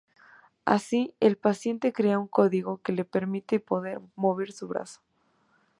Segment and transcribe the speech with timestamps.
[0.65, 4.99] Así el paciente crea un código que le permite poder mover su brazo.